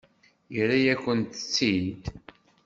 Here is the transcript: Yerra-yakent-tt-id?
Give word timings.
Yerra-yakent-tt-id? 0.55 2.01